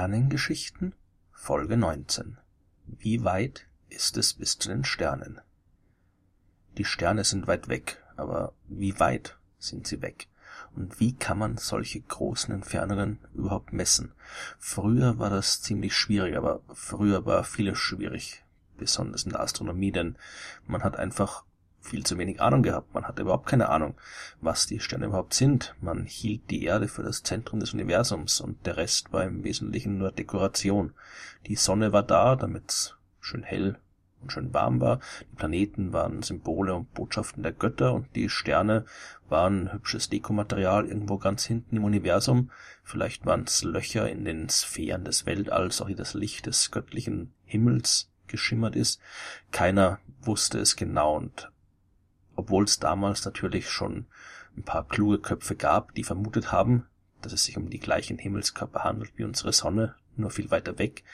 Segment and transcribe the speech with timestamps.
[0.00, 0.94] Sternengeschichten
[1.30, 2.38] Folge 19
[2.86, 5.42] Wie weit ist es bis zu den Sternen?
[6.78, 10.28] Die Sterne sind weit weg, aber wie weit sind sie weg?
[10.74, 14.14] Und wie kann man solche großen Entfernungen überhaupt messen?
[14.58, 18.42] Früher war das ziemlich schwierig, aber früher war vieles schwierig,
[18.78, 20.16] besonders in der Astronomie, denn
[20.66, 21.44] man hat einfach
[21.80, 22.94] viel zu wenig Ahnung gehabt.
[22.94, 23.94] Man hatte überhaupt keine Ahnung,
[24.40, 25.74] was die Sterne überhaupt sind.
[25.80, 29.98] Man hielt die Erde für das Zentrum des Universums und der Rest war im Wesentlichen
[29.98, 30.92] nur Dekoration.
[31.46, 33.78] Die Sonne war da, damit's schön hell
[34.20, 35.00] und schön warm war.
[35.32, 38.84] Die Planeten waren Symbole und Botschaften der Götter und die Sterne
[39.28, 42.50] waren hübsches Dekomaterial irgendwo ganz hinten im Universum.
[42.82, 48.10] Vielleicht waren's Löcher in den Sphären des Weltalls, auch die das Licht des göttlichen Himmels
[48.26, 49.00] geschimmert ist.
[49.50, 51.50] Keiner wusste es genau und
[52.40, 54.06] obwohl es damals natürlich schon
[54.56, 56.86] ein paar kluge Köpfe gab, die vermutet haben,
[57.20, 61.04] dass es sich um die gleichen Himmelskörper handelt wie unsere Sonne, nur viel weiter weg,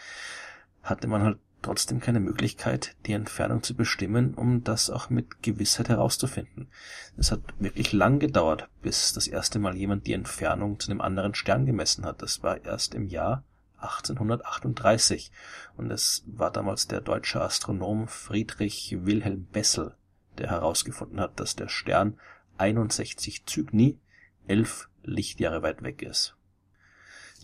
[0.83, 5.89] hatte man halt trotzdem keine Möglichkeit, die Entfernung zu bestimmen, um das auch mit Gewissheit
[5.89, 6.69] herauszufinden.
[7.17, 11.35] Es hat wirklich lang gedauert, bis das erste Mal jemand die Entfernung zu einem anderen
[11.35, 12.23] Stern gemessen hat.
[12.23, 13.43] Das war erst im Jahr
[13.79, 15.33] 1838
[15.77, 19.95] und es war damals der deutsche Astronom Friedrich Wilhelm Bessel,
[20.39, 22.19] der herausgefunden hat, dass der Stern
[22.59, 23.99] 61 Cygni,
[24.47, 26.37] elf Lichtjahre weit weg ist.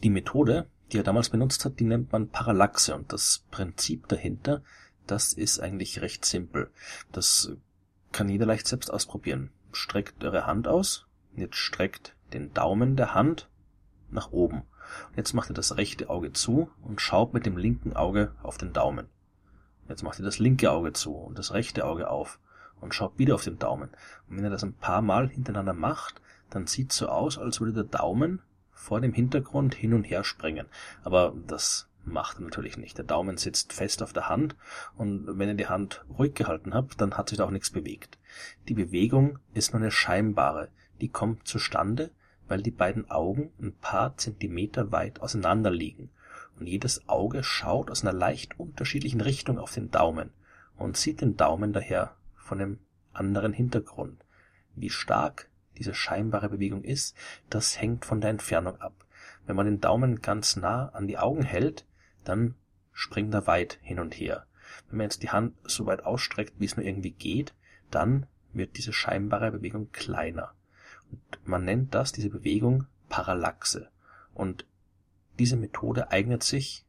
[0.03, 4.63] Die Methode, die er damals benutzt hat, die nennt man Parallaxe und das Prinzip dahinter,
[5.07, 6.71] das ist eigentlich recht simpel.
[7.11, 7.53] Das
[8.13, 9.51] kann jeder leicht selbst ausprobieren.
[9.73, 13.49] Streckt eure Hand aus, jetzt streckt den Daumen der Hand
[14.11, 14.63] nach oben.
[15.17, 18.73] Jetzt macht ihr das rechte Auge zu und schaut mit dem linken Auge auf den
[18.73, 19.09] Daumen.
[19.89, 22.39] Jetzt macht ihr das linke Auge zu und das rechte Auge auf
[22.83, 23.91] und schaut wieder auf den Daumen.
[24.29, 26.21] Und wenn ihr das ein paar Mal hintereinander macht,
[26.51, 30.67] dann sieht so aus, als würde der Daumen vor dem Hintergrund hin und her springen.
[31.03, 32.99] Aber das macht er natürlich nicht.
[32.99, 34.57] Der Daumen sitzt fest auf der Hand
[34.97, 38.19] und wenn ihr die Hand ruhig gehalten habt, dann hat sich da auch nichts bewegt.
[38.69, 40.69] Die Bewegung ist nur eine scheinbare.
[41.01, 42.11] Die kommt zustande,
[42.49, 46.11] weil die beiden Augen ein paar Zentimeter weit auseinander liegen.
[46.59, 50.31] Und jedes Auge schaut aus einer leicht unterschiedlichen Richtung auf den Daumen
[50.77, 52.17] und sieht den Daumen daher
[52.53, 52.81] von dem
[53.15, 54.27] anderen Hintergrund.
[54.75, 55.49] Wie stark
[55.79, 57.17] diese scheinbare Bewegung ist,
[57.49, 59.07] das hängt von der Entfernung ab.
[59.47, 61.87] Wenn man den Daumen ganz nah an die Augen hält,
[62.25, 62.55] dann
[62.93, 64.45] springt er weit hin und her.
[64.91, 67.55] Wenn man jetzt die Hand so weit ausstreckt, wie es nur irgendwie geht,
[67.91, 70.53] dann wird diese scheinbare Bewegung kleiner.
[71.11, 73.89] Und man nennt das, diese Bewegung, Parallaxe.
[74.35, 74.67] Und
[75.39, 76.85] diese Methode eignet sich,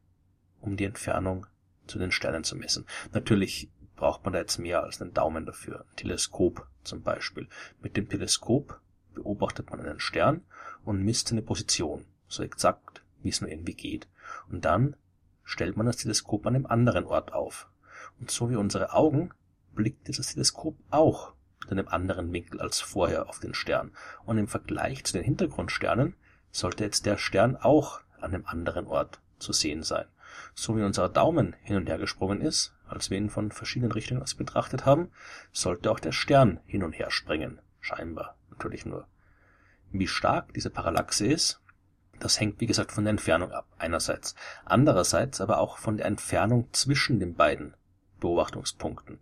[0.60, 1.46] um die Entfernung
[1.86, 2.84] zu den Sternen zu messen.
[3.14, 5.80] Natürlich braucht man da jetzt mehr als einen Daumen dafür.
[5.80, 7.48] Ein Teleskop zum Beispiel.
[7.80, 8.80] Mit dem Teleskop
[9.14, 10.42] beobachtet man einen Stern
[10.84, 14.08] und misst seine Position, so exakt, wie es nur irgendwie geht.
[14.50, 14.96] Und dann
[15.44, 17.68] stellt man das Teleskop an einem anderen Ort auf.
[18.20, 19.30] Und so wie unsere Augen
[19.74, 21.32] blickt dieses Teleskop auch
[21.64, 23.92] in einem anderen Winkel als vorher auf den Stern.
[24.24, 26.14] Und im Vergleich zu den Hintergrundsternen
[26.50, 30.06] sollte jetzt der Stern auch an einem anderen Ort zu sehen sein.
[30.54, 34.22] So wie unser Daumen hin und her gesprungen ist, als wir ihn von verschiedenen Richtungen
[34.22, 35.10] aus betrachtet haben,
[35.52, 37.60] sollte auch der Stern hin und her springen.
[37.80, 38.36] Scheinbar.
[38.50, 39.06] Natürlich nur.
[39.90, 41.60] Wie stark diese Parallaxe ist,
[42.20, 44.34] das hängt wie gesagt von der Entfernung ab, einerseits.
[44.64, 47.74] Andererseits aber auch von der Entfernung zwischen den beiden
[48.20, 49.20] Beobachtungspunkten.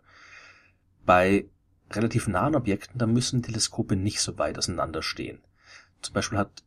[1.05, 1.45] Bei
[1.91, 5.41] relativ nahen Objekten, da müssen Teleskope nicht so weit auseinander stehen.
[6.01, 6.63] Zum Beispiel hat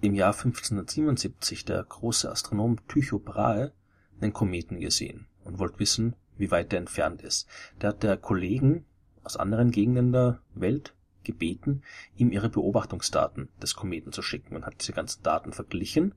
[0.00, 3.72] im Jahr 1577 der große Astronom Tycho Brahe
[4.20, 7.46] einen Kometen gesehen und wollte wissen, wie weit der entfernt ist.
[7.80, 8.84] Der hat der Kollegen
[9.22, 11.82] aus anderen Gegenden der Welt gebeten,
[12.16, 16.14] ihm ihre Beobachtungsdaten des Kometen zu schicken und hat diese ganzen Daten verglichen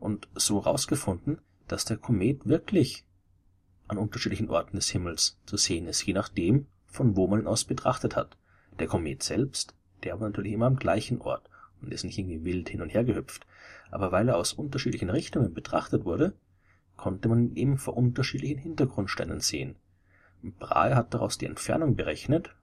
[0.00, 3.04] und so herausgefunden, dass der Komet wirklich
[3.88, 7.64] an unterschiedlichen Orten des Himmels zu sehen ist, je nachdem, von wo man ihn aus
[7.64, 8.36] betrachtet hat.
[8.78, 11.48] Der Komet selbst, der war natürlich immer am gleichen Ort
[11.82, 13.46] und ist nicht irgendwie wild hin und her gehüpft.
[13.90, 16.34] Aber weil er aus unterschiedlichen Richtungen betrachtet wurde,
[16.96, 19.76] konnte man ihn eben vor unterschiedlichen Hintergrundsternen sehen.
[20.42, 22.54] Brahe hat daraus die Entfernung berechnet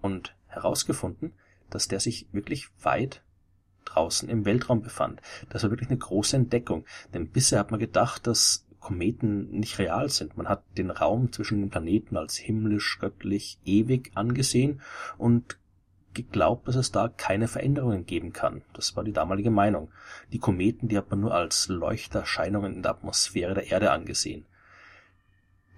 [0.00, 1.32] und herausgefunden,
[1.70, 3.22] dass der sich wirklich weit
[3.84, 5.20] draußen im Weltraum befand.
[5.48, 6.84] Das war wirklich eine große Entdeckung,
[7.14, 10.36] denn bisher hat man gedacht, dass Kometen nicht real sind.
[10.36, 14.80] Man hat den Raum zwischen den Planeten als himmlisch, göttlich, ewig angesehen
[15.16, 15.58] und
[16.26, 18.62] geglaubt, dass es da keine Veränderungen geben kann.
[18.74, 19.90] Das war die damalige Meinung.
[20.32, 24.46] Die Kometen, die hat man nur als Leuchterscheinungen in der Atmosphäre der Erde angesehen.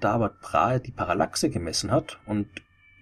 [0.00, 2.48] Da aber Brahe die Parallaxe gemessen hat und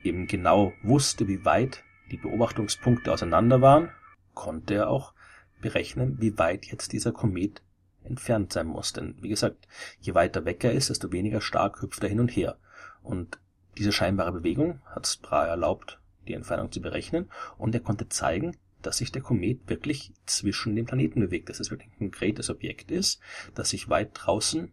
[0.02, 3.90] eben genau wusste, wie weit die Beobachtungspunkte auseinander waren,
[4.34, 5.14] konnte er auch
[5.60, 7.62] berechnen, wie weit jetzt dieser Komet
[8.04, 8.92] entfernt sein muss.
[8.92, 9.68] Denn wie gesagt,
[10.00, 12.56] je weiter weg er ist, desto weniger stark hüpft er hin und her.
[13.02, 13.38] Und
[13.76, 18.56] diese scheinbare Bewegung hat es Brahe erlaubt, die Entfernung zu berechnen, und er konnte zeigen,
[18.82, 22.90] dass sich der Komet wirklich zwischen den Planeten bewegt, dass es wirklich ein konkretes Objekt
[22.90, 23.20] ist,
[23.54, 24.72] das sich weit draußen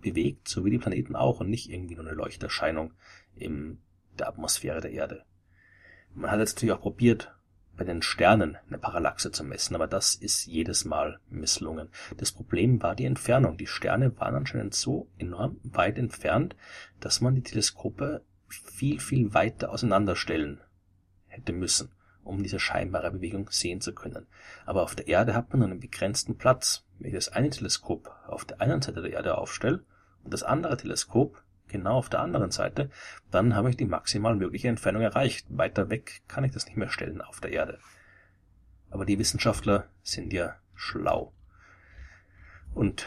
[0.00, 2.92] bewegt, so wie die Planeten auch, und nicht irgendwie nur eine Leuchterscheinung
[3.34, 3.78] in
[4.18, 5.24] der Atmosphäre der Erde.
[6.14, 7.32] Man hat jetzt natürlich auch probiert,
[7.76, 11.90] bei den Sternen eine Parallaxe zu messen, aber das ist jedes Mal misslungen.
[12.16, 13.58] Das Problem war die Entfernung.
[13.58, 16.56] Die Sterne waren anscheinend so enorm weit entfernt,
[17.00, 20.60] dass man die Teleskope viel, viel weiter auseinanderstellen
[21.36, 21.90] hätte müssen,
[22.24, 24.26] um diese scheinbare Bewegung sehen zu können.
[24.64, 26.84] Aber auf der Erde hat man einen begrenzten Platz.
[26.98, 29.84] Wenn ich das eine Teleskop auf der einen Seite der Erde aufstelle
[30.24, 32.90] und das andere Teleskop genau auf der anderen Seite,
[33.30, 35.46] dann habe ich die maximal mögliche Entfernung erreicht.
[35.50, 37.78] Weiter weg kann ich das nicht mehr stellen auf der Erde.
[38.90, 41.32] Aber die Wissenschaftler sind ja schlau
[42.74, 43.06] und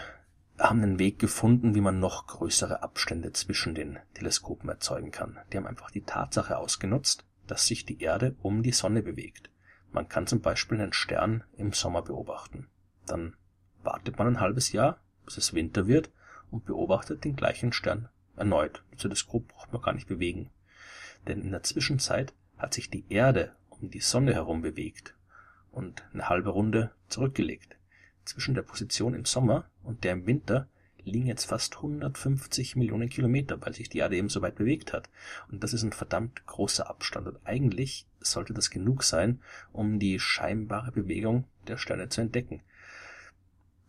[0.58, 5.38] haben einen Weg gefunden, wie man noch größere Abstände zwischen den Teleskopen erzeugen kann.
[5.52, 9.50] Die haben einfach die Tatsache ausgenutzt, dass sich die Erde um die Sonne bewegt.
[9.92, 12.68] Man kann zum Beispiel einen Stern im Sommer beobachten.
[13.07, 13.36] Dann
[13.81, 16.12] wartet man ein halbes Jahr, bis es Winter wird
[16.51, 18.84] und beobachtet den gleichen Stern erneut.
[18.92, 20.51] Das Teleskop braucht man gar nicht bewegen.
[21.28, 25.16] Denn in der Zwischenzeit hat sich die Erde um die Sonne herum bewegt
[25.72, 27.78] und eine halbe Runde zurückgelegt.
[28.25, 30.68] Zwischen der Position im Sommer und der im Winter
[31.10, 35.10] liegen jetzt fast 150 Millionen Kilometer, weil sich die Erde eben so weit bewegt hat.
[35.52, 37.28] Und das ist ein verdammt großer Abstand.
[37.28, 39.42] Und eigentlich sollte das genug sein,
[39.72, 42.62] um die scheinbare Bewegung der Sterne zu entdecken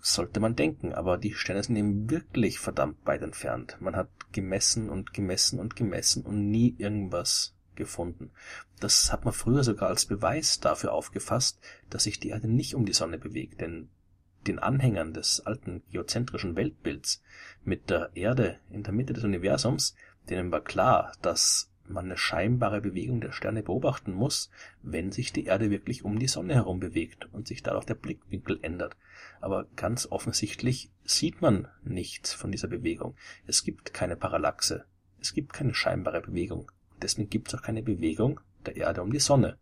[0.02, 3.76] sollte man denken, aber die Sterne sind eben wirklich verdammt weit entfernt.
[3.80, 8.30] Man hat gemessen und gemessen und gemessen und nie irgendwas gefunden.
[8.78, 12.84] Das hat man früher sogar als Beweis dafür aufgefasst, dass sich die Erde nicht um
[12.84, 13.88] die Sonne bewegt, denn
[14.46, 17.22] den Anhängern des alten geozentrischen Weltbilds
[17.64, 19.94] mit der Erde in der Mitte des Universums,
[20.28, 24.50] denen war klar, dass man eine scheinbare Bewegung der Sterne beobachten muss,
[24.82, 28.58] wenn sich die Erde wirklich um die Sonne herum bewegt und sich dadurch der Blickwinkel
[28.62, 28.96] ändert.
[29.40, 33.16] Aber ganz offensichtlich sieht man nichts von dieser Bewegung.
[33.46, 34.84] Es gibt keine Parallaxe.
[35.20, 36.70] Es gibt keine scheinbare Bewegung.
[37.02, 39.58] Deswegen gibt es auch keine Bewegung der Erde um die Sonne.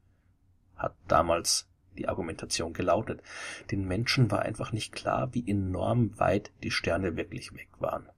[0.77, 3.23] Hat damals die Argumentation gelautet.
[3.71, 8.09] Den Menschen war einfach nicht klar, wie enorm weit die Sterne wirklich weg waren.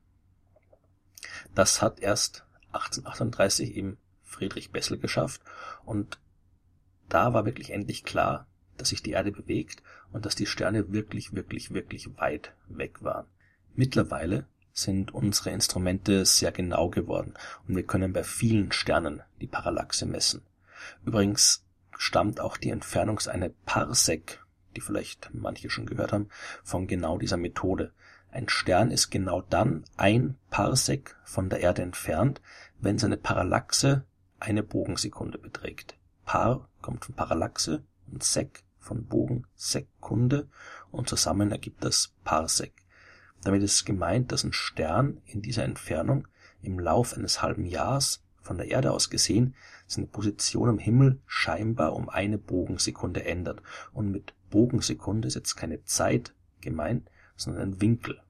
[1.54, 5.42] Das hat erst 1838 eben Friedrich Bessel geschafft
[5.84, 6.20] und
[7.08, 8.46] da war wirklich endlich klar,
[8.76, 13.26] dass sich die Erde bewegt und dass die Sterne wirklich, wirklich, wirklich weit weg waren.
[13.74, 17.34] Mittlerweile sind unsere Instrumente sehr genau geworden
[17.66, 20.42] und wir können bei vielen Sternen die Parallaxe messen.
[21.04, 21.64] Übrigens
[22.00, 24.42] stammt auch die Entfernungseinheit Parsec,
[24.74, 26.30] die vielleicht manche schon gehört haben,
[26.64, 27.92] von genau dieser Methode.
[28.30, 32.40] Ein Stern ist genau dann ein Parsec von der Erde entfernt,
[32.78, 34.06] wenn seine Parallaxe
[34.38, 35.98] eine Bogensekunde beträgt.
[36.24, 40.48] Par kommt von Parallaxe und Sec von Bogensekunde
[40.90, 42.72] und zusammen ergibt das Parsec.
[43.42, 46.28] Damit ist gemeint, dass ein Stern in dieser Entfernung
[46.62, 49.54] im Lauf eines halben Jahres von der Erde aus gesehen
[49.86, 53.62] seine Position am Himmel scheinbar um eine Bogensekunde ändert.
[53.92, 58.20] Und mit Bogensekunde ist jetzt keine Zeit gemeint, sondern ein Winkel.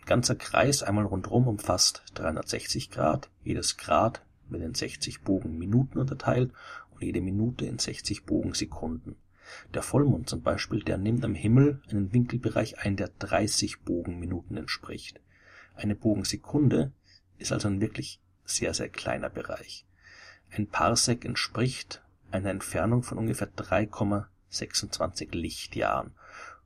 [0.00, 6.52] Ein ganzer Kreis einmal rundherum umfasst 360 Grad, jedes Grad wird in 60 Bogenminuten unterteilt
[6.90, 9.16] und jede Minute in 60 Bogensekunden.
[9.74, 15.20] Der Vollmond zum Beispiel, der nimmt am Himmel einen Winkelbereich ein, der 30 Bogenminuten entspricht.
[15.74, 16.92] Eine Bogensekunde
[17.38, 19.84] ist also ein wirklich sehr, sehr kleiner Bereich.
[20.50, 26.12] Ein Parsec entspricht einer Entfernung von ungefähr 3,26 Lichtjahren.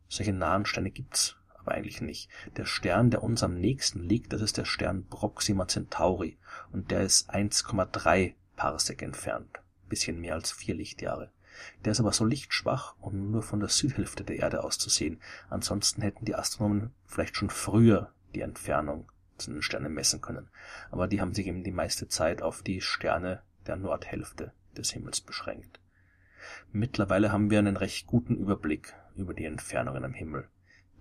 [0.09, 2.29] Solche nahen Sterne gibt's aber eigentlich nicht.
[2.57, 6.39] Der Stern, der uns am nächsten liegt, das ist der Stern Proxima Centauri
[6.73, 11.31] und der ist 1,3 Parsec entfernt, bisschen mehr als vier Lichtjahre.
[11.85, 15.21] Der ist aber so lichtschwach, um nur von der Südhälfte der Erde aus zu sehen.
[15.51, 19.11] Ansonsten hätten die Astronomen vielleicht schon früher die Entfernung
[19.45, 20.49] zu den Sternen messen können.
[20.91, 25.21] Aber die haben sich eben die meiste Zeit auf die Sterne der Nordhälfte des Himmels
[25.21, 25.81] beschränkt.
[26.73, 30.49] Mittlerweile haben wir einen recht guten Überblick über die Entfernungen am Himmel.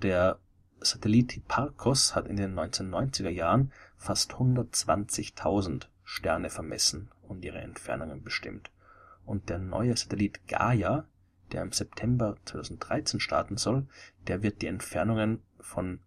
[0.01, 0.39] Der
[0.79, 8.71] Satellit Hipparcos hat in den 1990er Jahren fast 120.000 Sterne vermessen und ihre Entfernungen bestimmt.
[9.25, 11.07] Und der neue Satellit Gaia,
[11.51, 13.88] der im September 2013 starten soll,
[14.27, 16.00] der wird die Entfernungen von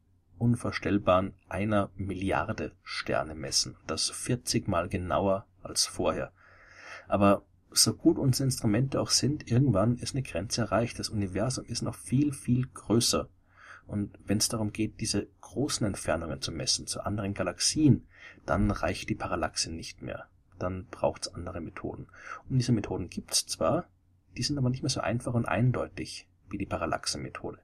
[0.44, 3.76] unvorstellbaren einer Milliarde Sterne messen.
[3.86, 6.32] Das 40 mal genauer als vorher.
[7.08, 10.98] Aber so gut unsere Instrumente auch sind, irgendwann ist eine Grenze erreicht.
[10.98, 13.28] Das Universum ist noch viel, viel größer
[13.86, 18.06] Und wenn es darum geht, diese großen Entfernungen zu messen zu anderen Galaxien,
[18.46, 20.26] dann reicht die Parallaxe nicht mehr.
[20.58, 22.06] Dann braucht es andere Methoden.
[22.48, 23.86] Und diese Methoden gibt es zwar,
[24.36, 27.58] die sind aber nicht mehr so einfach und eindeutig wie die Parallaxenmethode.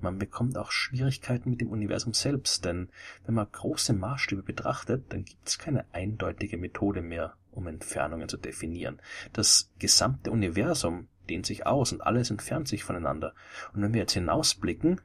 [0.00, 2.88] Man bekommt auch Schwierigkeiten mit dem Universum selbst, denn
[3.24, 8.36] wenn man große Maßstäbe betrachtet, dann gibt es keine eindeutige Methode mehr, um Entfernungen zu
[8.36, 9.00] definieren.
[9.32, 13.34] Das gesamte Universum dehnt sich aus und alles entfernt sich voneinander.
[13.72, 15.00] Und wenn wir jetzt hinausblicken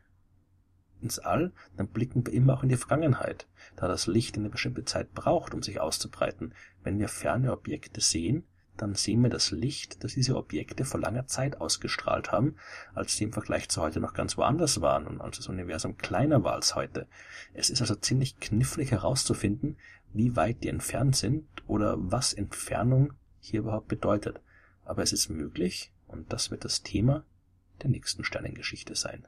[1.01, 4.83] ins All, dann blicken wir immer auch in die Vergangenheit, da das Licht eine bestimmte
[4.83, 6.53] Zeit braucht, um sich auszubreiten.
[6.83, 8.45] Wenn wir ferne Objekte sehen,
[8.77, 12.55] dann sehen wir das Licht, das diese Objekte vor langer Zeit ausgestrahlt haben,
[12.93, 16.43] als sie im Vergleich zu heute noch ganz woanders waren und als das Universum kleiner
[16.43, 17.07] war als heute.
[17.53, 19.77] Es ist also ziemlich knifflig herauszufinden,
[20.13, 24.41] wie weit die entfernt sind oder was Entfernung hier überhaupt bedeutet.
[24.86, 27.25] Aber es ist möglich, und das wird das Thema
[27.81, 29.27] der nächsten Sternengeschichte sein.